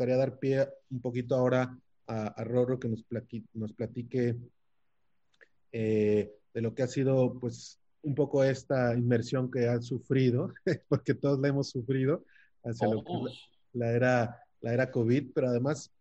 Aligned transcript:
gustaría 0.00 0.16
dar 0.16 0.38
pie 0.38 0.66
un 0.90 1.02
poquito 1.02 1.34
ahora 1.34 1.78
a, 2.06 2.28
a 2.28 2.44
Roro 2.44 2.80
que 2.80 2.88
nos, 2.88 3.04
nos 3.52 3.74
platique 3.74 4.34
eh, 5.72 6.32
de 6.54 6.60
lo 6.62 6.74
que 6.74 6.82
ha 6.82 6.86
sido, 6.86 7.38
pues, 7.38 7.78
un 8.00 8.14
poco 8.14 8.42
esta 8.42 8.94
inmersión 8.94 9.50
que 9.50 9.68
han 9.68 9.82
sufrido, 9.82 10.54
porque 10.88 11.12
todos 11.12 11.38
la 11.38 11.48
hemos 11.48 11.68
sufrido 11.68 12.24
hacia 12.64 12.88
la, 13.74 13.92
era, 13.92 14.42
la 14.62 14.72
era 14.72 14.90
COVID, 14.90 15.32
pero 15.34 15.48
además, 15.48 15.92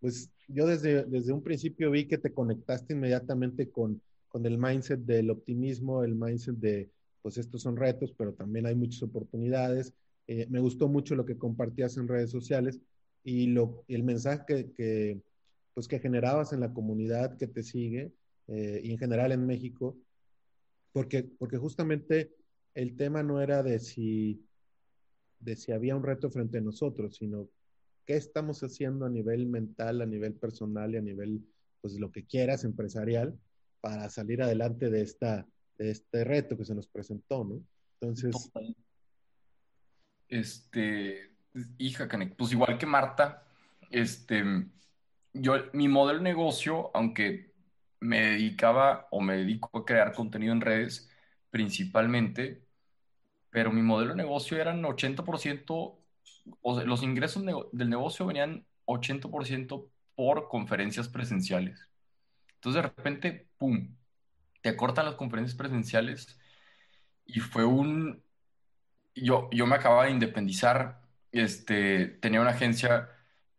pues 0.00 0.28
yo 0.48 0.66
desde, 0.66 1.04
desde 1.04 1.32
un 1.32 1.42
principio 1.42 1.90
vi 1.90 2.06
que 2.06 2.18
te 2.18 2.34
conectaste 2.34 2.92
inmediatamente 2.92 3.70
con, 3.70 4.02
con 4.28 4.44
el 4.44 4.58
mindset 4.58 5.00
del 5.00 5.30
optimismo, 5.30 6.04
el 6.04 6.14
mindset 6.14 6.56
de, 6.56 6.90
pues 7.22 7.38
estos 7.38 7.62
son 7.62 7.78
retos, 7.78 8.12
pero 8.18 8.34
también 8.34 8.66
hay 8.66 8.74
muchas 8.74 9.02
oportunidades. 9.02 9.94
Eh, 10.26 10.46
me 10.50 10.60
gustó 10.60 10.88
mucho 10.88 11.14
lo 11.14 11.24
que 11.24 11.38
compartías 11.38 11.96
en 11.96 12.06
redes 12.06 12.30
sociales 12.30 12.78
y, 13.26 13.48
lo, 13.48 13.84
el 13.88 14.04
mensaje 14.04 14.44
que, 14.46 14.72
que, 14.72 15.20
pues 15.74 15.88
que 15.88 15.98
generabas 15.98 16.52
en 16.52 16.60
la 16.60 16.72
comunidad 16.72 17.36
que 17.36 17.48
te 17.48 17.64
sigue 17.64 18.12
eh, 18.46 18.80
y 18.84 18.92
en 18.92 18.98
general 18.98 19.32
en 19.32 19.44
México, 19.44 19.98
porque, 20.92 21.24
porque 21.24 21.58
justamente 21.58 22.32
el 22.74 22.96
tema 22.96 23.24
no 23.24 23.42
era 23.42 23.64
de 23.64 23.80
si, 23.80 24.46
de 25.40 25.56
si 25.56 25.72
había 25.72 25.96
un 25.96 26.04
reto 26.04 26.30
frente 26.30 26.58
a 26.58 26.60
nosotros, 26.60 27.16
sino 27.16 27.48
qué 28.06 28.14
estamos 28.14 28.62
haciendo 28.62 29.06
a 29.06 29.10
nivel 29.10 29.46
mental, 29.46 30.02
a 30.02 30.06
nivel 30.06 30.34
personal 30.34 30.94
y 30.94 30.98
a 30.98 31.02
nivel, 31.02 31.44
pues 31.80 31.98
lo 31.98 32.12
que 32.12 32.24
quieras, 32.24 32.62
empresarial, 32.62 33.36
para 33.80 34.08
salir 34.08 34.40
adelante 34.40 34.88
de, 34.88 35.02
esta, 35.02 35.48
de 35.78 35.90
este 35.90 36.22
reto 36.22 36.56
que 36.56 36.64
se 36.64 36.76
nos 36.76 36.86
presentó, 36.86 37.44
¿no? 37.44 37.60
Entonces... 38.00 38.52
Este, 40.28 41.35
hija, 41.78 42.08
pues 42.36 42.52
igual 42.52 42.78
que 42.78 42.86
Marta, 42.86 43.44
este, 43.90 44.44
yo, 45.32 45.54
mi 45.72 45.88
modelo 45.88 46.18
de 46.18 46.24
negocio, 46.24 46.90
aunque 46.94 47.52
me 48.00 48.20
dedicaba 48.20 49.08
o 49.10 49.20
me 49.20 49.36
dedico 49.36 49.78
a 49.78 49.84
crear 49.84 50.12
contenido 50.12 50.52
en 50.52 50.60
redes 50.60 51.10
principalmente, 51.50 52.66
pero 53.50 53.72
mi 53.72 53.82
modelo 53.82 54.10
de 54.10 54.22
negocio 54.22 54.58
eran 54.60 54.82
80%, 54.82 55.98
o 56.62 56.80
los 56.82 57.02
ingresos 57.02 57.44
del 57.72 57.90
negocio 57.90 58.26
venían 58.26 58.66
80% 58.84 59.88
por 60.14 60.48
conferencias 60.48 61.08
presenciales. 61.08 61.88
Entonces 62.54 62.82
de 62.82 62.88
repente, 62.88 63.48
¡pum!, 63.58 63.94
te 64.62 64.76
cortan 64.76 65.06
las 65.06 65.14
conferencias 65.14 65.56
presenciales 65.56 66.38
y 67.24 67.40
fue 67.40 67.64
un... 67.64 68.22
Yo, 69.14 69.48
yo 69.50 69.66
me 69.66 69.76
acababa 69.76 70.04
de 70.04 70.10
independizar, 70.10 71.00
este, 71.40 72.06
tenía 72.06 72.40
una 72.40 72.50
agencia 72.50 73.10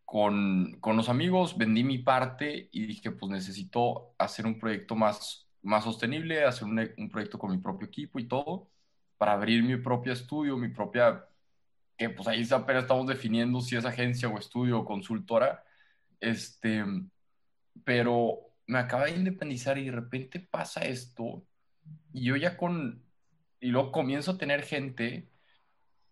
con, 0.06 0.78
con, 0.80 0.98
los 0.98 1.10
amigos, 1.10 1.58
vendí 1.58 1.84
mi 1.84 2.00
parte 2.00 2.70
y 2.72 2.86
dije, 2.88 3.12
pues 3.12 3.32
necesito 3.32 4.16
hacer 4.18 4.46
un 4.46 4.60
proyecto 4.60 4.96
más, 4.96 5.50
más 5.62 5.84
sostenible, 5.84 6.46
hacer 6.46 6.66
un, 6.66 6.80
un 6.98 7.10
proyecto 7.10 7.38
con 7.40 7.52
mi 7.52 7.58
propio 7.58 7.88
equipo 7.88 8.20
y 8.20 8.28
todo, 8.28 8.70
para 9.18 9.34
abrir 9.34 9.64
mi 9.64 9.78
propio 9.78 10.14
estudio, 10.14 10.58
mi 10.58 10.70
propia, 10.70 11.26
que 11.98 12.10
pues 12.10 12.28
ahí 12.28 12.48
apenas 12.52 12.84
estamos 12.84 13.08
definiendo 13.08 13.62
si 13.62 13.76
es 13.76 13.86
agencia 13.86 14.30
o 14.30 14.38
estudio 14.38 14.80
o 14.80 14.86
consultora, 14.86 15.64
este, 16.20 16.84
pero 17.84 18.40
me 18.68 18.80
acaba 18.80 19.06
de 19.06 19.16
independizar 19.16 19.78
y 19.78 19.86
de 19.86 19.92
repente 19.92 20.40
pasa 20.40 20.82
esto 20.82 21.46
y 22.14 22.26
yo 22.26 22.36
ya 22.36 22.58
con, 22.58 23.04
y 23.60 23.68
luego 23.70 23.92
comienzo 23.92 24.32
a 24.32 24.38
tener 24.38 24.64
gente 24.64 25.30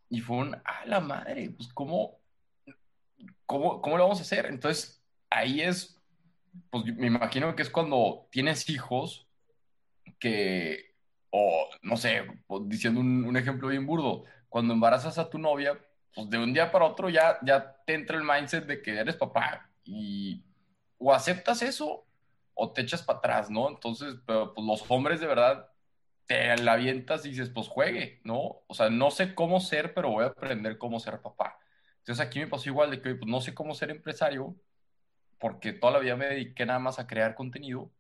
y 0.09 0.21
fue 0.21 0.37
un, 0.37 0.55
a 0.55 0.85
la 0.85 0.99
madre, 0.99 1.51
pues 1.51 1.69
cómo 1.73 2.19
¿cómo, 3.45 3.81
¿cómo 3.81 3.97
lo 3.97 4.03
vamos 4.03 4.19
a 4.19 4.23
hacer? 4.23 4.45
Entonces, 4.47 5.01
ahí 5.29 5.61
es, 5.61 6.01
pues 6.69 6.85
me 6.85 7.07
imagino 7.07 7.55
que 7.55 7.63
es 7.63 7.69
cuando 7.69 8.27
tienes 8.31 8.69
hijos 8.69 9.27
que, 10.19 10.95
o 11.29 11.69
no 11.81 11.97
sé, 11.97 12.25
pues, 12.47 12.63
diciendo 12.65 12.99
un, 12.99 13.35
ejemplo 13.37 13.67
bien 13.67 13.85
burdo, 13.85 14.23
cuando 14.49 14.73
embarazas 14.73 15.17
a 15.17 15.29
tu 15.29 15.37
novia, 15.37 15.79
pues 16.13 16.29
de 16.29 16.37
un 16.37 16.53
día 16.53 16.71
para 16.71 16.85
otro 16.85 17.09
ya, 17.09 17.37
ya 17.43 17.75
te 17.85 17.93
entra 17.93 18.17
el 18.17 18.23
mindset 18.23 18.65
de 18.65 18.81
que 18.81 18.97
eres 18.97 19.17
papá 19.17 19.69
y 19.83 20.43
o 20.97 21.13
aceptas 21.13 21.61
eso 21.61 22.05
o 22.53 22.71
te 22.71 22.81
echas 22.81 23.03
para 23.03 23.19
atrás, 23.19 23.49
¿no? 23.49 23.67
Entonces, 23.67 24.15
pero, 24.25 24.53
pues 24.53 24.65
los 24.65 24.89
hombres 24.89 25.19
de 25.19 25.27
verdad 25.27 25.69
te 26.25 26.55
la 26.57 26.73
avientas 26.73 27.25
y 27.25 27.29
dices, 27.29 27.49
pues 27.49 27.67
juegue, 27.67 28.21
¿no? 28.23 28.63
O 28.67 28.73
sea, 28.73 28.89
no 28.89 29.11
sé 29.11 29.35
cómo 29.35 29.59
ser, 29.59 29.93
pero 29.93 30.09
voy 30.09 30.23
a 30.23 30.27
aprender 30.27 30.77
cómo 30.77 30.99
ser 30.99 31.21
papá. 31.21 31.57
Entonces 31.99 32.25
aquí 32.25 32.39
me 32.39 32.47
pasó 32.47 32.69
igual 32.69 32.91
de 32.91 33.01
que 33.01 33.15
pues, 33.15 33.29
no 33.29 33.41
sé 33.41 33.53
cómo 33.53 33.73
ser 33.73 33.91
empresario 33.91 34.55
porque 35.39 35.73
toda 35.73 35.93
la 35.93 35.99
vida 35.99 36.15
me 36.15 36.27
dediqué 36.27 36.65
nada 36.65 36.79
más 36.79 36.99
a 36.99 37.07
crear 37.07 37.35
contenido. 37.35 37.91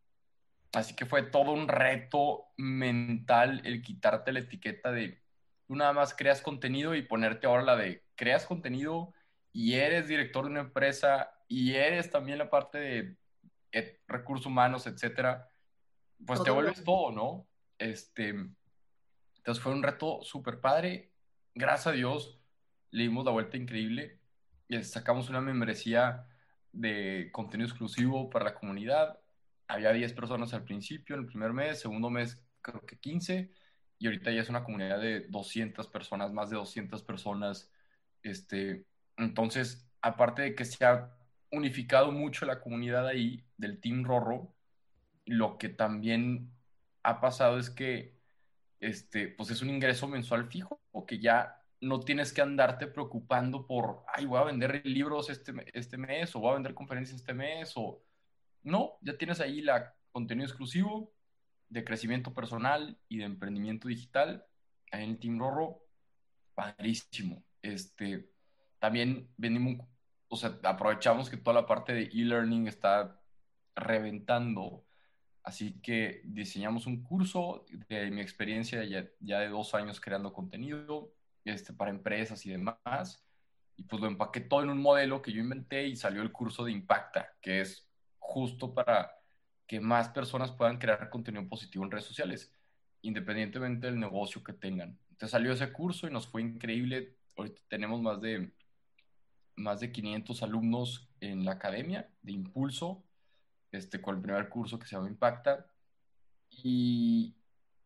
Así 0.73 0.95
que 0.95 1.05
fue 1.05 1.23
todo 1.23 1.51
un 1.51 1.67
reto 1.67 2.45
mental 2.57 3.61
el 3.65 3.81
quitarte 3.81 4.31
la 4.31 4.39
etiqueta 4.39 4.91
de 4.91 5.21
tú 5.67 5.75
nada 5.75 5.93
más 5.93 6.13
creas 6.13 6.41
contenido 6.41 6.95
y 6.95 7.01
ponerte 7.01 7.47
ahora 7.47 7.63
la 7.63 7.75
de 7.75 8.03
creas 8.15 8.45
contenido 8.45 9.13
y 9.51 9.75
eres 9.75 10.07
director 10.07 10.45
de 10.45 10.51
una 10.51 10.59
empresa 10.61 11.31
y 11.47 11.73
eres 11.75 12.09
también 12.09 12.37
la 12.37 12.49
parte 12.49 12.77
de 12.77 13.17
eh, 13.71 13.99
recursos 14.07 14.45
humanos, 14.45 14.85
etcétera. 14.87 15.49
Pues 16.25 16.43
te 16.43 16.51
vuelves 16.51 16.83
todo, 16.83 17.11
¿no? 17.11 17.47
Este, 17.77 18.29
entonces 18.29 19.63
fue 19.63 19.73
un 19.73 19.83
reto 19.83 20.19
súper 20.23 20.59
padre. 20.59 21.11
Gracias 21.53 21.87
a 21.87 21.91
Dios 21.91 22.39
le 22.91 23.03
dimos 23.03 23.25
la 23.25 23.31
vuelta 23.31 23.57
increíble 23.57 24.19
y 24.67 24.81
sacamos 24.83 25.29
una 25.29 25.41
membresía 25.41 26.27
de 26.71 27.29
contenido 27.31 27.67
exclusivo 27.67 28.29
para 28.29 28.45
la 28.45 28.55
comunidad. 28.55 29.19
Había 29.67 29.91
10 29.91 30.13
personas 30.13 30.53
al 30.53 30.63
principio, 30.63 31.15
en 31.15 31.21
el 31.21 31.27
primer 31.27 31.53
mes, 31.53 31.79
segundo 31.79 32.09
mes 32.09 32.41
creo 32.61 32.85
que 32.85 32.97
15, 32.97 33.51
y 33.99 34.07
ahorita 34.07 34.31
ya 34.31 34.41
es 34.41 34.49
una 34.49 34.63
comunidad 34.63 34.99
de 34.99 35.21
200 35.27 35.87
personas, 35.87 36.33
más 36.33 36.49
de 36.49 36.57
200 36.57 37.03
personas. 37.03 37.71
Este, 38.23 38.85
entonces, 39.17 39.87
aparte 40.01 40.41
de 40.41 40.55
que 40.55 40.65
se 40.65 40.83
ha 40.85 41.15
unificado 41.51 42.11
mucho 42.11 42.45
la 42.45 42.59
comunidad 42.59 43.07
ahí 43.07 43.43
del 43.57 43.79
Team 43.79 44.03
Rorro, 44.03 44.53
lo 45.25 45.57
que 45.57 45.69
también 45.69 46.51
ha 47.05 47.21
pasado 47.21 47.59
es 47.59 47.69
que 47.69 48.15
este, 48.79 49.27
pues 49.29 49.51
es 49.51 49.61
un 49.61 49.69
ingreso 49.69 50.07
mensual 50.07 50.47
fijo, 50.47 50.81
o 50.91 51.05
que 51.05 51.19
ya 51.19 51.61
no 51.81 51.99
tienes 51.99 52.33
que 52.33 52.41
andarte 52.41 52.87
preocupando 52.87 53.67
por, 53.67 54.03
ay, 54.13 54.25
voy 54.25 54.39
a 54.39 54.45
vender 54.45 54.81
libros 54.85 55.29
este, 55.29 55.53
este 55.73 55.97
mes 55.97 56.35
o 56.35 56.39
voy 56.39 56.51
a 56.51 56.55
vender 56.55 56.73
conferencias 56.73 57.19
este 57.19 57.33
mes 57.33 57.73
o... 57.75 58.01
No, 58.63 58.97
ya 59.01 59.15
tienes 59.15 59.39
ahí 59.39 59.61
la 59.61 59.93
contenido 60.11 60.47
exclusivo 60.47 61.13
de 61.69 61.83
crecimiento 61.83 62.33
personal 62.33 62.97
y 63.07 63.19
de 63.19 63.25
emprendimiento 63.25 63.87
digital 63.87 64.43
en 64.91 65.01
el 65.01 65.19
Team 65.19 65.37
Rorro. 65.39 65.83
Padrísimo. 66.55 67.43
Este, 67.61 68.31
también 68.79 69.29
vendimos, 69.37 69.87
o 70.29 70.35
sea, 70.35 70.57
aprovechamos 70.63 71.29
que 71.29 71.37
toda 71.37 71.61
la 71.61 71.67
parte 71.67 71.93
de 71.93 72.03
e-learning 72.05 72.67
está 72.67 73.21
reventando. 73.75 74.83
Así 75.45 75.79
que 75.79 76.21
diseñamos 76.25 76.87
un 76.87 77.03
curso 77.03 77.65
de 77.87 78.09
mi 78.09 78.19
experiencia 78.19 78.83
ya, 78.83 79.39
de 79.39 79.47
dos 79.47 79.75
años 79.75 80.01
creando 80.01 80.33
contenido 80.33 81.13
este, 81.43 81.71
para 81.71 81.91
empresas 81.91 82.43
y 82.47 82.49
demás. 82.49 83.23
Y 83.77 83.83
pues 83.83 84.01
lo 84.01 84.07
empaqué 84.07 84.41
todo 84.41 84.63
en 84.63 84.71
un 84.71 84.81
modelo 84.81 85.21
que 85.21 85.31
yo 85.31 85.41
inventé 85.41 85.85
y 85.85 85.95
salió 85.95 86.23
el 86.23 86.31
curso 86.31 86.65
de 86.65 86.71
Impacta, 86.71 87.29
que 87.41 87.61
es 87.61 87.87
justo 88.17 88.73
para 88.73 89.11
que 89.67 89.79
más 89.79 90.09
personas 90.09 90.51
puedan 90.51 90.79
crear 90.79 91.11
contenido 91.11 91.47
positivo 91.47 91.85
en 91.85 91.91
redes 91.91 92.05
sociales, 92.05 92.51
independientemente 93.03 93.85
del 93.85 93.99
negocio 93.99 94.43
que 94.43 94.53
tengan. 94.53 94.97
Entonces 95.11 95.29
salió 95.29 95.51
ese 95.51 95.71
curso 95.71 96.07
y 96.07 96.11
nos 96.11 96.27
fue 96.27 96.41
increíble. 96.41 97.17
Ahorita 97.37 97.61
tenemos 97.67 98.01
más 98.01 98.19
de, 98.19 98.51
más 99.55 99.79
de 99.79 99.91
500 99.91 100.41
alumnos 100.41 101.07
en 101.19 101.45
la 101.45 101.51
academia 101.51 102.09
de 102.23 102.31
Impulso, 102.31 103.03
este, 103.75 104.01
con 104.01 104.15
el 104.15 104.21
primer 104.21 104.49
curso 104.49 104.79
que 104.79 104.87
se 104.87 104.95
llama 104.95 105.09
Impacta. 105.09 105.67
Y, 106.49 107.35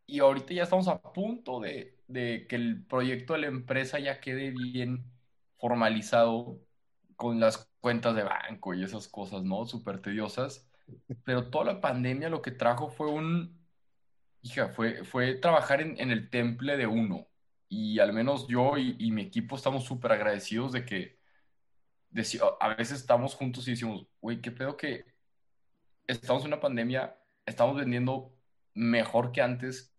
y 0.06 0.20
ahorita 0.20 0.54
ya 0.54 0.64
estamos 0.64 0.88
a 0.88 1.02
punto 1.02 1.60
de, 1.60 2.00
de 2.08 2.48
que 2.48 2.56
el 2.56 2.86
proyecto 2.86 3.34
de 3.34 3.40
la 3.40 3.48
empresa 3.48 4.00
ya 4.00 4.20
quede 4.20 4.52
bien 4.52 5.06
formalizado 5.58 6.60
con 7.16 7.40
las 7.40 7.70
cuentas 7.82 8.16
de 8.16 8.24
banco 8.24 8.74
y 8.74 8.84
esas 8.84 9.08
cosas, 9.08 9.44
¿no? 9.44 9.66
Súper 9.66 10.02
tediosas. 10.02 10.70
Pero 11.24 11.50
toda 11.50 11.66
la 11.66 11.82
pandemia 11.82 12.30
lo 12.30 12.42
que 12.42 12.52
trajo 12.52 12.90
fue 12.90 13.10
un, 13.12 13.60
hija, 14.42 14.70
fue, 14.70 15.04
fue 15.04 15.36
trabajar 15.36 15.82
en, 15.82 16.00
en 16.00 16.12
el 16.12 16.30
temple 16.30 16.78
de 16.78 16.88
uno. 16.88 17.28
Y 17.68 18.00
al 18.00 18.14
menos 18.14 18.48
yo 18.48 18.78
y, 18.78 18.96
y 19.00 19.12
mi 19.12 19.24
equipo 19.24 19.56
estamos 19.56 19.86
súper 19.86 20.12
agradecidos 20.12 20.72
de 20.72 20.86
que 20.86 21.20
a 22.60 22.70
veces 22.70 23.00
estamos 23.00 23.36
juntos 23.36 23.68
y 23.68 23.72
decimos, 23.72 24.08
güey, 24.22 24.42
qué 24.42 24.52
pedo 24.52 24.76
que 24.78 25.06
estamos 26.14 26.44
en 26.44 26.48
una 26.48 26.60
pandemia, 26.60 27.16
estamos 27.46 27.76
vendiendo 27.76 28.36
mejor 28.74 29.32
que 29.32 29.42
antes 29.42 29.94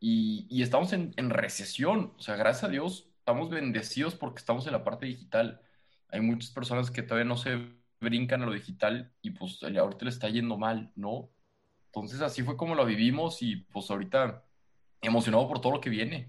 y, 0.00 0.62
estamos 0.62 0.92
en, 0.92 1.30
recesión. 1.30 2.12
O 2.18 2.20
sea, 2.20 2.36
gracias 2.36 2.64
a 2.64 2.68
Dios, 2.68 3.10
estamos 3.18 3.50
bendecidos 3.50 4.14
porque 4.14 4.40
estamos 4.40 4.66
en 4.66 4.72
la 4.72 4.84
parte 4.84 5.06
digital. 5.06 5.60
hay 6.08 6.20
muchas 6.20 6.50
personas 6.50 6.90
que 6.90 7.02
todavía 7.02 7.28
no 7.28 7.36
se 7.36 7.58
brincan 8.00 8.42
a 8.42 8.46
lo 8.46 8.52
digital 8.52 9.12
y 9.22 9.30
pues 9.30 9.62
ahorita 9.62 10.04
le 10.04 10.10
está 10.10 10.28
yendo 10.28 10.58
mal, 10.58 10.92
¿no? 10.94 11.30
Entonces 11.86 12.20
así 12.20 12.42
fue 12.42 12.56
como 12.56 12.74
lo 12.74 12.84
vivimos 12.84 13.40
y 13.40 13.56
pues 13.56 13.90
ahorita 13.90 14.44
emocionado 15.00 15.48
por 15.48 15.60
todo 15.60 15.74
lo 15.74 15.80
que 15.80 15.90
viene. 15.90 16.28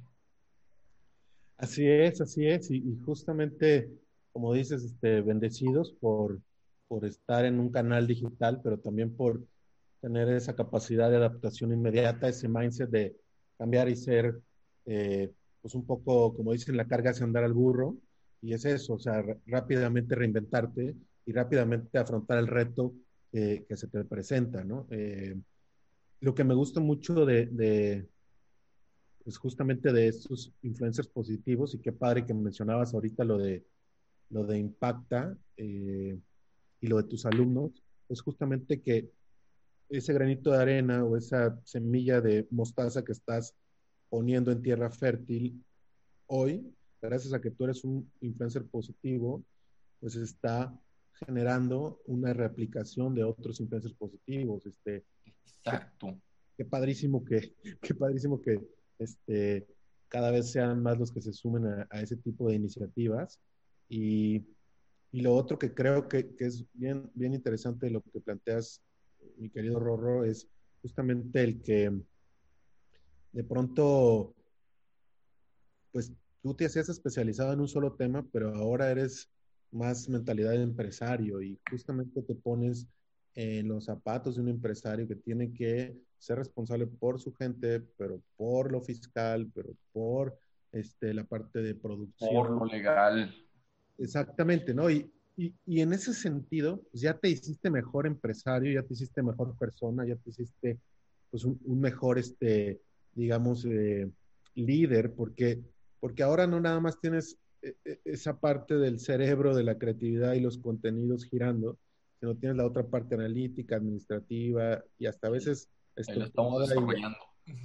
Así 1.58 1.88
es, 1.88 2.22
así 2.22 2.46
es, 2.46 2.70
y, 2.70 2.84
justamente, 3.06 3.90
como 4.34 4.54
dices, 4.54 4.84
este, 4.84 5.22
bendecidos 5.22 5.94
por, 5.94 6.40
por 6.88 7.06
estar 7.06 7.46
en 7.46 7.60
un 7.60 7.70
canal 7.72 8.08
digital, 8.08 8.62
pero 8.64 8.80
también 8.80 9.16
por 9.16 9.42
tener 10.02 10.30
esa 10.30 10.56
capacidad 10.56 11.10
de 11.10 11.18
adaptación 11.18 11.74
inmediata, 11.74 12.28
ese 12.28 12.48
mindset 12.48 12.90
de 12.90 13.16
cambiar 13.58 13.90
y 13.90 13.96
ser, 13.96 14.40
eh, 14.86 15.32
pues 15.62 15.74
un 15.74 15.86
poco, 15.86 16.36
como 16.36 16.52
dicen, 16.52 16.78
la 16.78 16.88
carga 16.88 17.12
hacia 17.12 17.26
andar 17.26 17.44
al 17.44 17.54
burro, 17.54 17.98
y 18.42 18.54
es 18.54 18.66
eso, 18.66 18.94
o 18.94 19.00
sea, 19.00 19.24
rápidamente 19.48 20.14
reinventarte 20.14 20.96
y 21.26 21.32
rápidamente 21.32 21.98
afrontar 21.98 22.38
el 22.38 22.48
reto 22.48 22.94
que 23.32 23.76
se 23.76 23.90
te 23.90 24.06
presenta, 24.06 24.64
¿no? 24.64 24.88
Eh, 24.92 25.36
lo 26.22 26.34
que 26.34 26.46
me 26.46 26.54
gusta 26.54 26.80
mucho 26.80 27.26
de, 27.26 27.48
de, 27.48 28.08
pues 29.26 29.38
justamente 29.38 29.92
de 29.92 30.08
estos 30.08 30.54
influencers 30.62 31.10
positivos, 31.10 31.74
y 31.74 31.80
qué 31.80 31.92
padre 31.92 32.26
que 32.26 32.34
mencionabas 32.34 32.94
ahorita 32.94 33.26
lo 33.26 33.38
de, 33.38 33.66
lo 34.30 34.46
de 34.46 34.60
Impacta 34.60 35.36
eh, 35.58 36.18
y 36.86 36.88
lo 36.88 36.98
de 36.98 37.10
tus 37.10 37.26
alumnos, 37.26 37.72
es 38.10 38.22
justamente 38.22 38.82
que 38.82 39.10
ese 39.90 40.14
granito 40.14 40.52
de 40.52 40.58
arena 40.58 41.04
o 41.04 41.18
esa 41.18 41.60
semilla 41.64 42.22
de 42.22 42.48
mostaza 42.52 43.04
que 43.04 43.12
estás 43.12 43.56
poniendo 44.10 44.52
en 44.52 44.62
tierra 44.62 44.92
fértil 44.92 45.64
hoy, 46.28 46.74
gracias 47.02 47.34
a 47.34 47.42
que 47.42 47.52
tú 47.52 47.66
eres 47.66 47.84
un 47.84 48.10
influencer 48.22 48.66
positivo, 48.66 49.44
pues 50.00 50.16
está 50.16 50.74
generando 51.14 52.02
una 52.06 52.34
replicación 52.34 53.16
de 53.16 53.24
otros 53.24 53.60
influencers 53.60 53.96
positivos. 53.96 54.66
Este, 54.66 55.06
Exacto. 55.46 56.20
Qué, 56.58 56.66
padrísimo 56.66 57.24
que, 57.26 57.54
qué 57.82 57.96
padrísimo 57.96 58.42
que 58.42 58.62
este, 59.00 59.68
cada 60.08 60.32
vez 60.32 60.52
sean 60.52 60.82
más 60.84 60.98
los 60.98 61.12
que 61.12 61.22
se 61.22 61.34
sumen 61.34 61.66
a, 61.90 62.02
ese 62.02 62.18
tipo 62.18 62.48
de 62.48 62.56
iniciativas. 62.56 63.40
Y, 63.90 64.44
y, 65.12 65.22
lo 65.22 65.34
otro 65.34 65.58
que 65.58 65.74
creo 65.74 66.08
que, 66.08 66.36
que, 66.36 66.46
es 66.46 66.66
bien, 66.74 67.10
bien 67.14 67.34
interesante 67.34 67.90
lo 67.90 68.02
que 68.02 68.20
planteas, 68.20 68.82
mi 69.38 69.50
querido 69.50 69.80
Rorro, 69.80 70.24
es 70.24 70.48
justamente 70.82 71.44
el 71.44 71.62
que 71.62 71.92
de 73.32 73.44
pronto, 73.44 74.34
pues 75.92 76.14
tú 76.42 76.54
te 76.54 76.66
hacías 76.66 76.88
especializado 76.90 77.52
en 77.52 77.60
un 77.60 77.68
solo 77.68 77.94
tema, 77.94 78.26
pero 78.32 78.56
ahora 78.56 78.90
eres 78.90 79.30
más 79.72 80.08
mentalidad 80.08 80.52
de 80.52 80.64
empresario 80.64 81.42
y 81.42 81.60
justamente 81.70 82.22
te 82.22 82.34
pones 82.34 82.88
en 83.34 83.68
los 83.68 83.86
zapatos 83.86 84.36
de 84.36 84.42
un 84.42 84.48
empresario 84.48 85.08
que 85.08 85.18
tiene 85.18 85.52
que 85.52 85.98
ser 86.18 86.38
responsable 86.38 86.88
por 86.88 87.20
su 87.20 87.34
gente, 87.34 87.82
pero 87.98 88.22
por 88.38 88.72
lo 88.72 88.82
fiscal, 88.82 89.52
pero 89.54 89.76
por 89.92 90.40
este, 90.72 91.14
la 91.14 91.26
parte 91.26 91.62
de 91.62 91.76
producción. 91.76 92.30
Por 92.34 92.52
lo 92.52 92.66
legal. 92.66 93.36
Exactamente, 93.98 94.74
¿no? 94.74 94.90
Y, 94.90 95.12
y, 95.38 95.54
y 95.66 95.82
en 95.82 95.94
ese 95.94 96.14
sentido, 96.14 96.82
pues 96.92 97.02
ya 97.02 97.18
te 97.18 97.30
hiciste 97.30 97.70
mejor 97.70 98.08
empresario, 98.08 98.72
ya 98.74 98.86
te 98.86 98.94
hiciste 98.94 99.22
mejor 99.24 99.58
persona, 99.58 100.06
ya 100.06 100.16
te 100.16 100.30
hiciste 100.30 100.80
pues 101.30 101.44
un, 101.44 101.60
un 101.66 101.80
mejor, 101.82 102.20
este, 102.20 102.82
digamos, 103.14 103.66
eh, 103.66 104.10
líder, 104.56 105.14
porque 105.14 105.62
porque 106.06 106.22
ahora 106.22 106.46
no 106.46 106.60
nada 106.60 106.80
más 106.80 107.00
tienes 107.00 107.40
eh, 107.64 107.74
eh, 107.84 108.00
esa 108.06 108.40
parte 108.40 108.76
del 108.76 109.00
cerebro, 109.00 109.56
de 109.56 109.64
la 109.64 109.80
creatividad 109.80 110.34
y 110.34 110.40
los 110.40 110.60
contenidos 110.60 111.26
girando, 111.26 111.80
sino 112.20 112.36
tienes 112.36 112.58
la 112.58 112.68
otra 112.68 112.86
parte 112.86 113.16
analítica, 113.16 113.78
administrativa 113.78 114.84
y 115.00 115.08
hasta 115.08 115.30
a 115.30 115.32
veces... 115.32 115.68
lo 115.96 116.26
estamos 116.26 116.70
desarrollando. 116.70 117.18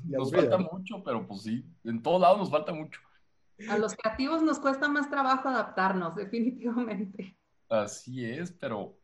nos 0.05 0.32
falta 0.32 0.56
mucho, 0.56 1.05
pero 1.05 1.27
pues 1.29 1.43
sí, 1.43 1.67
en 1.85 2.03
todos 2.03 2.19
lados 2.19 2.38
nos 2.38 2.50
falta 2.50 2.73
mucho. 2.73 2.99
A 3.69 3.79
los 3.79 3.95
creativos 3.95 4.43
nos 4.43 4.59
cuesta 4.59 4.89
más 4.89 5.11
trabajo 5.11 5.49
adaptarnos, 5.49 6.17
definitivamente. 6.17 7.37
Así 7.69 8.25
es, 8.25 8.53
pero 8.53 8.99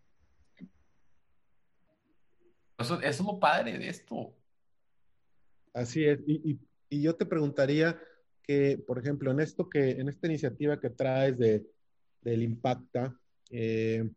eso, 2.79 3.01
es 3.01 3.21
lo 3.21 3.39
padre 3.39 3.79
de 3.79 3.89
esto. 3.89 4.35
Así 5.73 6.05
es. 6.05 6.21
y, 6.27 6.59
y 6.89 7.03
yo 7.03 7.15
te 7.15 7.27
preguntaría, 7.27 8.01
que, 8.47 8.79
por 8.79 8.99
ejemplo, 8.99 9.31
en 9.31 9.41
esto 9.41 9.69
que, 9.69 9.91
en 9.91 10.09
esta 10.09 10.29
iniciativa 10.29 10.81
que 10.81 10.91
traes 10.91 11.37
de, 11.37 11.67
del 12.21 12.43
Impacta, 12.43 13.19
eh, 13.51 14.09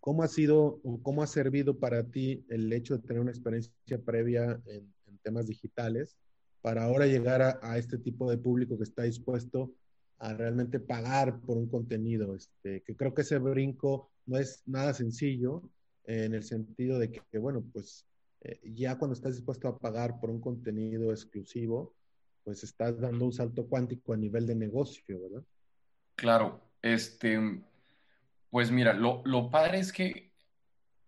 ¿cómo 0.00 0.22
ha 0.22 0.28
sido 0.28 0.80
o 0.84 1.02
cómo 1.02 1.22
ha 1.22 1.26
servido 1.26 1.78
para 1.78 2.04
ti 2.04 2.44
el 2.50 2.70
hecho 2.72 2.96
de 2.96 3.06
tener 3.06 3.20
una 3.20 3.30
experiencia 3.30 3.98
previa 4.04 4.60
en, 4.66 4.92
temas 5.22 5.46
digitales 5.46 6.16
para 6.62 6.84
ahora 6.84 7.06
llegar 7.06 7.42
a, 7.62 7.78
este 7.78 7.98
tipo 7.98 8.30
de 8.30 8.38
público 8.38 8.76
que 8.76 8.84
está 8.84 9.02
dispuesto 9.02 9.72
a 10.18 10.34
realmente 10.34 10.80
pagar 10.80 11.40
por 11.40 11.56
un 11.56 11.68
contenido? 11.68 12.34
Este, 12.34 12.82
que 12.82 12.96
creo 12.96 13.14
que 13.14 13.22
ese 13.22 13.38
brinco 13.38 14.10
no 14.26 14.38
es 14.38 14.62
nada 14.66 14.94
sencillo 14.94 15.62
en 16.04 16.34
el 16.34 16.42
sentido 16.42 16.98
de 16.98 17.10
que, 17.10 17.38
bueno, 17.38 17.64
pues 17.72 18.06
eh, 18.42 18.60
ya 18.64 18.98
cuando 18.98 19.14
estás 19.14 19.36
dispuesto 19.36 19.68
a 19.68 19.78
pagar 19.78 20.18
por 20.20 20.30
un 20.30 20.40
contenido 20.40 21.10
exclusivo, 21.10 21.94
pues 22.44 22.64
estás 22.64 22.98
dando 23.00 23.26
un 23.26 23.32
salto 23.32 23.66
cuántico 23.66 24.12
a 24.12 24.16
nivel 24.16 24.46
de 24.46 24.54
negocio, 24.54 25.20
¿verdad? 25.20 25.44
Claro, 26.16 26.60
este, 26.82 27.38
pues 28.50 28.70
mira, 28.70 28.92
lo, 28.92 29.50
padre 29.50 29.78
es 29.78 29.92
que 29.92 30.32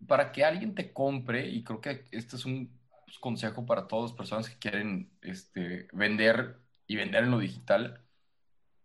para 0.07 0.31
que 0.31 0.43
alguien 0.43 0.75
te 0.75 0.91
compre, 0.93 1.47
y 1.47 1.63
creo 1.63 1.81
que 1.81 2.05
este 2.11 2.35
es 2.35 2.45
un 2.45 2.69
pues, 3.13 3.19
consejo 3.19 3.65
para 3.65 3.87
todas 3.87 4.11
las 4.11 4.17
personas 4.17 4.49
que 4.49 4.57
quieren 4.57 5.11
este, 5.21 5.87
vender 5.93 6.59
y 6.87 6.95
vender 6.95 7.23
en 7.23 7.31
lo 7.31 7.39
digital, 7.39 8.01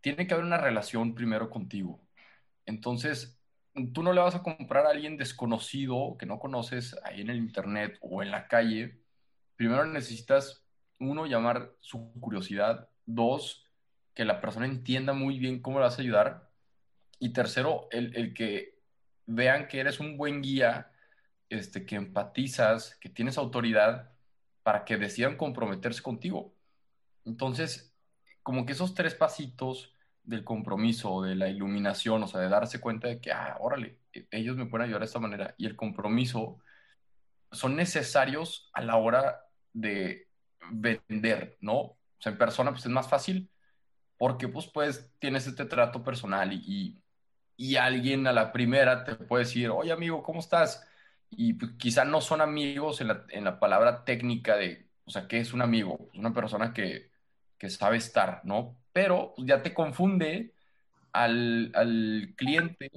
tiene 0.00 0.26
que 0.26 0.34
haber 0.34 0.46
una 0.46 0.58
relación 0.58 1.14
primero 1.14 1.50
contigo. 1.50 2.00
Entonces, 2.66 3.40
tú 3.94 4.02
no 4.02 4.12
le 4.12 4.20
vas 4.20 4.34
a 4.34 4.42
comprar 4.42 4.86
a 4.86 4.90
alguien 4.90 5.16
desconocido 5.16 6.16
que 6.18 6.26
no 6.26 6.38
conoces 6.38 6.96
ahí 7.04 7.22
en 7.22 7.30
el 7.30 7.38
internet 7.38 7.98
o 8.00 8.22
en 8.22 8.30
la 8.30 8.48
calle. 8.48 9.00
Primero 9.56 9.86
necesitas 9.86 10.64
uno, 11.00 11.26
llamar 11.26 11.72
su 11.80 12.12
curiosidad. 12.20 12.88
Dos, 13.06 13.66
que 14.14 14.24
la 14.24 14.40
persona 14.40 14.66
entienda 14.66 15.12
muy 15.14 15.38
bien 15.38 15.62
cómo 15.62 15.78
le 15.78 15.84
vas 15.84 15.98
a 15.98 16.02
ayudar. 16.02 16.50
Y 17.18 17.32
tercero, 17.32 17.88
el, 17.90 18.34
que 18.34 18.78
vean 19.26 19.68
que 19.68 19.80
eres 19.80 20.00
un 20.00 20.16
buen 20.18 20.42
guía, 20.42 20.92
este, 21.48 21.86
que 21.86 21.96
empatizas, 21.96 22.96
que 22.96 23.08
tienes 23.08 23.38
autoridad 23.38 24.17
para 24.68 24.84
que 24.84 24.98
decidan 24.98 25.38
comprometerse 25.38 26.02
contigo. 26.02 26.54
Entonces, 27.24 27.96
como 28.42 28.66
que 28.66 28.72
esos 28.74 28.92
tres 28.92 29.14
pasitos 29.14 29.94
del 30.22 30.44
compromiso, 30.44 31.22
de 31.22 31.36
la 31.36 31.48
iluminación, 31.48 32.22
o 32.22 32.26
sea, 32.26 32.40
de 32.40 32.50
darse 32.50 32.78
cuenta 32.78 33.08
de 33.08 33.18
que, 33.18 33.32
ah, 33.32 33.56
órale, 33.60 33.96
e, 34.12 34.26
ellos 34.30 34.58
me 34.58 34.66
pueden 34.66 34.84
ayudar 34.84 35.00
de 35.00 35.06
esta 35.06 35.20
manera, 35.20 35.54
y 35.56 35.64
el 35.64 35.74
compromiso 35.74 36.58
son 37.50 37.76
necesarios 37.76 38.68
a 38.74 38.82
la 38.82 38.96
hora 38.96 39.40
de 39.72 40.28
vender, 40.70 41.56
¿no? 41.62 41.76
O 41.78 41.98
sea, 42.18 42.32
en 42.32 42.36
persona 42.36 42.70
pues 42.70 42.84
es 42.84 42.92
más 42.92 43.08
fácil 43.08 43.48
porque 44.18 44.48
pues 44.48 45.10
tienes 45.18 45.46
este 45.46 45.64
trato 45.64 46.04
personal 46.04 46.52
y, 46.52 47.02
y, 47.56 47.76
alguien 47.76 48.26
a 48.26 48.32
la 48.32 48.52
primera 48.52 49.02
te 49.02 49.14
puede 49.14 49.44
decir, 49.44 49.70
oye 49.70 49.92
amigo, 49.92 50.22
¿cómo 50.22 50.40
estás? 50.40 50.86
Y 51.30 51.54
pues, 51.54 51.72
quizá 51.78 52.04
no 52.04 52.20
son 52.20 52.40
amigos 52.40 53.00
en 53.00 53.08
la, 53.08 53.24
en 53.30 53.44
la, 53.44 53.58
palabra 53.60 54.04
técnica 54.04 54.56
de, 54.56 54.88
o 55.04 55.10
sea, 55.10 55.28
¿qué 55.28 55.38
es 55.38 55.52
un 55.52 55.62
amigo? 55.62 55.98
Pues 55.98 56.18
una 56.18 56.32
persona 56.32 56.72
que, 56.72 57.10
que 57.58 57.70
sabe 57.70 57.96
estar, 57.96 58.40
¿no? 58.44 58.80
Pero 58.92 59.34
pues, 59.36 59.46
ya 59.48 59.62
te 59.62 59.74
confunde 59.74 60.54
al, 61.12 61.72
al 61.74 62.34
cliente 62.36 62.90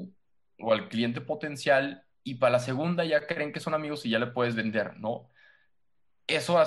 o 0.60 0.74
al 0.74 0.90
cliente 0.90 1.22
potencial 1.22 2.06
y 2.24 2.36
para 2.36 2.54
la 2.54 2.60
segunda 2.60 3.04
ya 3.04 3.26
creen 3.28 3.52
que 3.52 3.60
son 3.60 3.74
amigos 3.74 4.06
y 4.06 4.10
ya 4.10 4.20
le 4.20 4.28
puedes 4.28 4.56
vender, 4.56 4.98
¿no? 4.98 5.30
Eso 6.28 6.58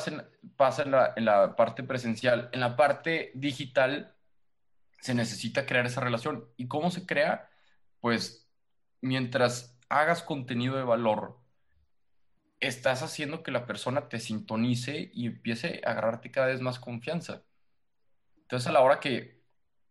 pasa 0.57 0.83
en 0.83 1.25
la, 1.25 1.57
parte 1.57 1.83
presencial. 1.83 2.51
En 2.53 2.61
la 2.61 2.77
parte 2.77 3.31
digital 3.35 4.15
se 5.01 5.15
necesita 5.15 5.65
crear 5.65 5.87
esa 5.87 6.03
relación. 6.03 6.47
¿Y 6.57 6.69
cómo 6.69 6.91
se 6.91 7.07
crea? 7.07 7.49
Pues 8.01 8.47
mientras 9.01 9.79
hagas 9.89 10.23
contenido 10.23 10.77
de 10.77 10.83
valor, 10.83 11.39
estás 12.61 13.03
haciendo 13.03 13.43
que 13.43 13.51
la 13.51 13.67
persona 13.67 14.09
te 14.09 14.21
sintonice 14.21 15.11
y 15.13 15.27
empiece 15.27 15.83
a 15.85 15.91
agarrarte 15.91 16.31
cada 16.31 16.49
vez 16.49 16.61
más 16.61 16.79
confianza. 16.79 17.45
Entonces, 18.43 18.69
a 18.69 18.73
la 18.73 18.81
hora 18.81 19.01
que 19.01 19.43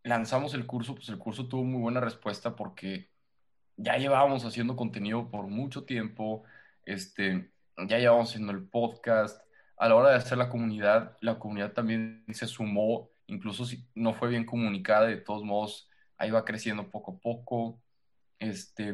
lanzamos 0.03 0.53
el 0.53 0.65
curso, 0.65 0.95
pues 0.95 1.09
el 1.09 1.17
curso 1.17 1.47
tuvo 1.47 1.63
muy 1.63 1.81
buena 1.81 1.99
respuesta 2.01 2.55
porque 2.55 3.09
ya 3.77 3.97
llevábamos 3.97 4.45
haciendo 4.45 4.75
contenido 4.75 5.29
por 5.29 5.47
mucho 5.47 5.85
tiempo, 5.85 6.43
este, 6.85 7.51
ya 7.87 7.97
llevábamos 7.97 8.29
haciendo 8.29 8.51
el 8.51 8.67
podcast, 8.67 9.41
a 9.77 9.89
la 9.89 9.95
hora 9.95 10.11
de 10.11 10.17
hacer 10.17 10.37
la 10.37 10.49
comunidad, 10.49 11.17
la 11.21 11.39
comunidad 11.39 11.73
también 11.73 12.25
se 12.31 12.47
sumó, 12.47 13.09
incluso 13.27 13.65
si 13.65 13.87
no 13.95 14.13
fue 14.13 14.29
bien 14.29 14.45
comunicada, 14.45 15.07
de 15.07 15.17
todos 15.17 15.43
modos, 15.43 15.89
ahí 16.17 16.31
va 16.31 16.45
creciendo 16.45 16.89
poco 16.89 17.13
a 17.13 17.19
poco. 17.19 17.81
Este, 18.39 18.93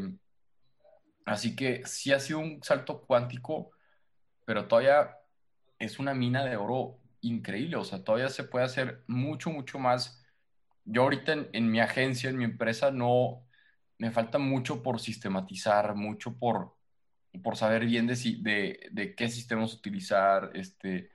así 1.29 1.55
que 1.55 1.85
sí 1.85 2.11
ha 2.11 2.19
sido 2.19 2.39
un 2.39 2.61
salto 2.63 3.01
cuántico, 3.01 3.71
pero 4.45 4.67
todavía 4.67 5.17
es 5.79 5.99
una 5.99 6.13
mina 6.13 6.45
de 6.45 6.57
oro 6.57 6.99
increíble. 7.21 7.77
O 7.77 7.85
sea, 7.85 8.03
todavía 8.03 8.29
se 8.29 8.43
puede 8.43 8.65
hacer 8.65 9.03
mucho, 9.07 9.49
mucho 9.51 9.79
más. 9.79 10.23
Yo 10.85 11.03
ahorita 11.03 11.47
en, 11.53 11.71
mi 11.71 11.79
agencia, 11.79 12.29
en 12.29 12.37
mi 12.37 12.45
empresa, 12.45 12.91
no, 12.91 13.45
me 13.97 14.11
falta 14.11 14.39
mucho 14.39 14.81
por 14.83 14.99
sistematizar, 14.99 15.95
mucho 15.95 16.37
por, 16.37 16.75
por 17.43 17.57
saber 17.57 17.85
bien 17.85 18.07
de, 18.07 18.15
de, 18.41 18.89
de 18.91 19.15
qué 19.15 19.29
sistemas 19.29 19.73
utilizar, 19.73 20.51
este, 20.55 21.11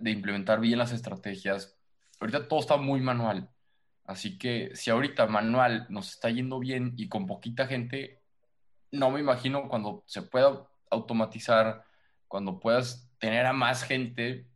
de 0.00 0.10
implementar 0.10 0.60
bien 0.60 0.78
las 0.78 0.92
estrategias. 0.92 1.76
Ahorita 2.20 2.48
todo 2.48 2.60
está 2.60 2.76
muy 2.76 3.00
manual. 3.00 3.50
Así 4.04 4.38
que 4.38 4.74
si 4.74 4.90
ahorita 4.90 5.26
manual 5.26 5.86
nos 5.90 6.10
está 6.10 6.30
yendo 6.30 6.58
bien 6.58 6.94
y 6.96 7.08
con 7.08 7.26
poquita 7.26 7.66
gente, 7.66 8.21
no 8.92 9.10
me 9.10 9.20
imagino 9.20 9.68
cuando 9.68 10.04
se 10.06 10.22
pueda 10.22 10.68
automatizar, 10.90 11.84
cuando 12.28 12.60
puedas 12.60 13.10
tener 13.18 13.46
a 13.46 13.52
más 13.52 13.82
gente, 13.82 14.46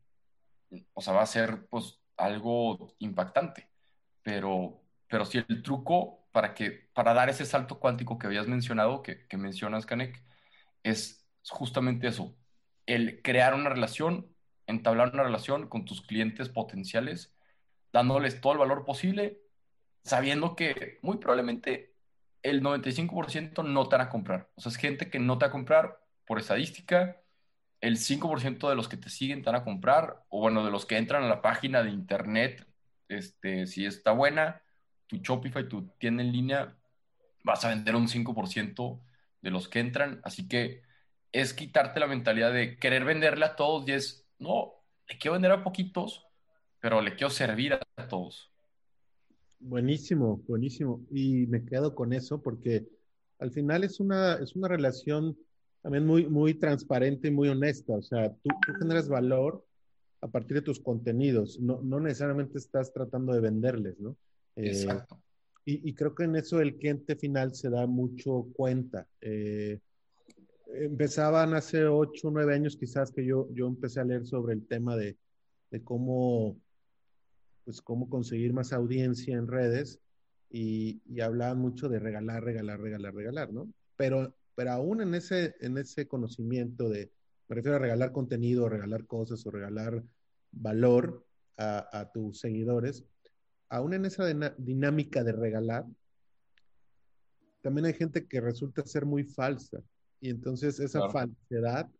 o 0.94 1.00
sea, 1.00 1.14
va 1.14 1.22
a 1.22 1.26
ser 1.26 1.66
pues 1.68 1.98
algo 2.16 2.94
impactante. 2.98 3.68
Pero, 4.22 4.82
pero 5.08 5.24
si 5.24 5.38
el 5.38 5.62
truco 5.62 6.28
para, 6.32 6.54
que, 6.54 6.88
para 6.92 7.14
dar 7.14 7.30
ese 7.30 7.46
salto 7.46 7.80
cuántico 7.80 8.18
que 8.18 8.26
habías 8.26 8.46
mencionado, 8.46 9.02
que, 9.02 9.26
que 9.26 9.36
mencionas, 9.36 9.86
Kanek, 9.86 10.22
es 10.82 11.26
justamente 11.48 12.08
eso, 12.08 12.36
el 12.86 13.22
crear 13.22 13.54
una 13.54 13.70
relación, 13.70 14.34
entablar 14.66 15.12
una 15.12 15.22
relación 15.22 15.68
con 15.68 15.84
tus 15.84 16.02
clientes 16.02 16.48
potenciales, 16.48 17.34
dándoles 17.92 18.40
todo 18.40 18.52
el 18.52 18.58
valor 18.58 18.84
posible, 18.84 19.40
sabiendo 20.04 20.54
que 20.56 20.98
muy 21.02 21.18
probablemente 21.18 21.95
el 22.50 22.62
95% 22.62 23.64
no 23.64 23.88
te 23.88 23.96
van 23.96 24.06
a 24.06 24.10
comprar. 24.10 24.48
O 24.54 24.60
sea, 24.60 24.70
es 24.70 24.76
gente 24.76 25.10
que 25.10 25.18
no 25.18 25.38
te 25.38 25.46
va 25.46 25.48
a 25.48 25.52
comprar 25.52 26.00
por 26.26 26.38
estadística, 26.38 27.20
el 27.80 27.98
5% 27.98 28.68
de 28.68 28.74
los 28.76 28.88
que 28.88 28.96
te 28.96 29.10
siguen 29.10 29.42
te 29.42 29.50
a 29.50 29.64
comprar, 29.64 30.24
o 30.28 30.40
bueno, 30.40 30.64
de 30.64 30.70
los 30.70 30.86
que 30.86 30.96
entran 30.96 31.24
a 31.24 31.28
la 31.28 31.42
página 31.42 31.82
de 31.82 31.90
internet, 31.90 32.66
este, 33.08 33.66
si 33.66 33.84
está 33.84 34.12
buena, 34.12 34.62
tu 35.06 35.18
Shopify, 35.18 35.68
tu 35.68 35.88
tienda 35.98 36.22
en 36.22 36.32
línea, 36.32 36.76
vas 37.44 37.64
a 37.64 37.68
vender 37.70 37.96
un 37.96 38.08
5% 38.08 39.00
de 39.42 39.50
los 39.50 39.68
que 39.68 39.80
entran. 39.80 40.20
Así 40.24 40.48
que 40.48 40.82
es 41.32 41.52
quitarte 41.52 42.00
la 42.00 42.06
mentalidad 42.06 42.52
de 42.52 42.78
querer 42.78 43.04
venderle 43.04 43.44
a 43.44 43.56
todos 43.56 43.88
y 43.88 43.92
es, 43.92 44.26
no, 44.38 44.72
le 45.08 45.18
quiero 45.18 45.34
vender 45.34 45.52
a 45.52 45.62
poquitos, 45.64 46.26
pero 46.80 47.00
le 47.00 47.14
quiero 47.16 47.30
servir 47.30 47.74
a 47.74 48.08
todos. 48.08 48.52
Buenísimo, 49.60 50.42
buenísimo. 50.46 51.04
Y 51.10 51.46
me 51.46 51.64
quedo 51.64 51.94
con 51.94 52.12
eso 52.12 52.42
porque 52.42 52.86
al 53.38 53.50
final 53.50 53.84
es 53.84 54.00
una, 54.00 54.34
es 54.34 54.54
una 54.56 54.68
relación 54.68 55.36
también 55.82 56.06
muy, 56.06 56.26
muy 56.26 56.54
transparente 56.54 57.28
y 57.28 57.30
muy 57.30 57.48
honesta. 57.48 57.94
O 57.94 58.02
sea, 58.02 58.30
tú, 58.30 58.50
tú 58.66 58.72
generas 58.78 59.08
valor 59.08 59.64
a 60.20 60.28
partir 60.28 60.56
de 60.56 60.62
tus 60.62 60.80
contenidos. 60.80 61.60
No, 61.60 61.80
no 61.82 62.00
necesariamente 62.00 62.58
estás 62.58 62.92
tratando 62.92 63.32
de 63.32 63.40
venderles, 63.40 63.98
¿no? 63.98 64.16
Eh, 64.56 64.68
Exacto. 64.68 65.20
Y, 65.64 65.88
y, 65.88 65.94
creo 65.94 66.14
que 66.14 66.24
en 66.24 66.36
eso 66.36 66.60
el 66.60 66.76
cliente 66.76 67.16
final 67.16 67.54
se 67.54 67.70
da 67.70 67.86
mucho 67.86 68.46
cuenta. 68.54 69.06
Eh, 69.20 69.80
empezaban 70.74 71.54
hace 71.54 71.86
ocho 71.86 72.28
o 72.28 72.30
nueve 72.30 72.54
años 72.54 72.76
quizás 72.76 73.10
que 73.12 73.24
yo, 73.24 73.48
yo 73.52 73.66
empecé 73.66 74.00
a 74.00 74.04
leer 74.04 74.26
sobre 74.26 74.54
el 74.54 74.66
tema 74.66 74.96
de, 74.96 75.16
de 75.70 75.82
cómo, 75.82 76.56
pues, 77.66 77.82
cómo 77.82 78.08
conseguir 78.08 78.52
más 78.52 78.72
audiencia 78.72 79.36
en 79.36 79.48
redes 79.48 80.00
y, 80.48 81.02
y, 81.04 81.20
hablaban 81.20 81.58
mucho 81.58 81.88
de 81.88 81.98
regalar, 81.98 82.44
regalar, 82.44 82.80
regalar, 82.80 83.12
regalar, 83.12 83.52
¿no? 83.52 83.68
Pero, 83.96 84.34
pero 84.54 84.70
aún 84.70 85.02
en 85.02 85.14
ese, 85.14 85.56
en 85.60 85.76
ese 85.76 86.06
conocimiento 86.06 86.88
de, 86.88 87.10
me 87.48 87.56
refiero 87.56 87.76
a 87.76 87.80
regalar 87.80 88.12
contenido, 88.12 88.68
regalar 88.68 89.04
cosas 89.06 89.44
o 89.44 89.50
regalar 89.50 90.02
valor 90.52 91.26
a, 91.56 92.00
a 92.00 92.12
tus 92.12 92.38
seguidores, 92.38 93.04
aún 93.68 93.94
en 93.94 94.04
esa 94.04 94.24
dinámica 94.56 95.24
de 95.24 95.32
regalar, 95.32 95.84
también 97.62 97.86
hay 97.86 97.94
gente 97.94 98.26
que 98.26 98.40
resulta 98.40 98.86
ser 98.86 99.04
muy 99.04 99.24
falsa 99.24 99.82
y 100.20 100.30
entonces 100.30 100.78
esa 100.78 101.00
claro. 101.00 101.12
falsedad, 101.12 101.90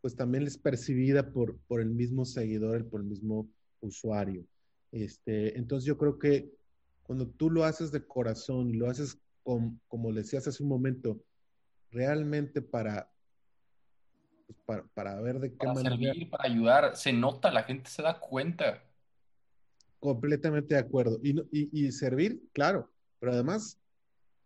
pues 0.00 0.14
también 0.14 0.46
es 0.46 0.56
percibida 0.56 1.32
por, 1.32 1.58
por 1.66 1.80
el 1.80 1.90
mismo 1.90 2.24
seguidor, 2.24 2.88
por 2.88 3.00
el 3.00 3.08
mismo 3.08 3.50
usuario. 3.80 4.46
Este, 4.94 5.58
entonces 5.58 5.84
yo 5.84 5.98
creo 5.98 6.20
que 6.20 6.54
cuando 7.02 7.26
tú 7.26 7.50
lo 7.50 7.64
haces 7.64 7.90
de 7.90 8.06
corazón 8.06 8.70
y 8.70 8.74
lo 8.74 8.88
haces 8.88 9.18
con, 9.42 9.80
como 9.88 10.12
decías 10.12 10.46
hace 10.46 10.62
un 10.62 10.68
momento, 10.68 11.20
realmente 11.90 12.62
para, 12.62 13.10
pues 14.46 14.56
para, 14.64 14.86
para, 14.94 15.20
ver 15.20 15.40
de 15.40 15.50
qué 15.50 15.56
para 15.56 15.74
manera... 15.74 15.96
servir, 15.96 16.30
para 16.30 16.48
ayudar, 16.48 16.96
se 16.96 17.12
nota, 17.12 17.50
la 17.50 17.64
gente 17.64 17.90
se 17.90 18.02
da 18.02 18.20
cuenta. 18.20 18.84
Completamente 19.98 20.76
de 20.76 20.80
acuerdo. 20.80 21.18
Y, 21.24 21.40
y, 21.50 21.86
y 21.86 21.90
servir, 21.90 22.40
claro, 22.52 22.88
pero 23.18 23.32
además 23.32 23.80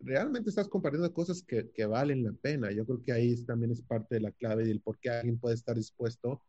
realmente 0.01 0.49
estás 0.49 0.67
compartiendo 0.67 1.13
cosas 1.13 1.43
que, 1.43 1.71
que, 1.73 1.85
valen 1.85 2.25
la 2.25 2.33
pena. 2.33 2.73
Yo 2.73 2.87
creo 2.87 3.03
que 3.03 3.13
ahí 3.13 3.37
también 3.45 3.73
es 3.73 3.83
parte 3.83 4.15
de 4.15 4.23
la 4.23 4.33
clave 4.33 4.65
del 4.65 4.81
por 4.81 4.99
qué 4.99 5.11
alguien 5.11 5.39
puede 5.39 5.57
estar 5.57 5.77
dispuesto 5.77 6.43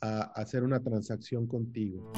a 0.00 0.22
hacer 0.40 0.62
una 0.62 0.82
transacción 0.82 1.46
contigo. 1.46 2.10